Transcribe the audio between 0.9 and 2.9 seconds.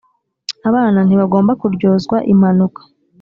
ntibagomba kuryozwa impanuka.